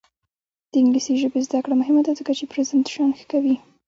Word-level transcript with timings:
د 0.71 0.73
انګلیسي 0.81 1.13
ژبې 1.21 1.39
زده 1.47 1.59
کړه 1.63 1.75
مهمه 1.81 2.01
ده 2.05 2.11
ځکه 2.19 2.31
چې 2.37 2.49
پریزنټیشن 2.51 3.09
ښه 3.17 3.25
کوي. 3.31 3.55